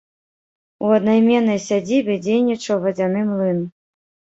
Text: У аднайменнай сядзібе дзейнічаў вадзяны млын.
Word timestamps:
У 0.85 0.93
аднайменнай 0.97 1.59
сядзібе 1.67 2.19
дзейнічаў 2.25 2.77
вадзяны 2.91 3.19
млын. 3.33 3.67